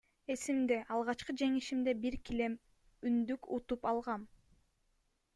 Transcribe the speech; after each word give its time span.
Эсимде, 0.35 0.77
алгачкы 0.93 1.33
жеңишимде 1.41 1.93
бир 2.05 2.17
килем, 2.29 2.55
үндүк 3.09 3.49
утуп 3.59 3.85
алгам. 3.91 4.25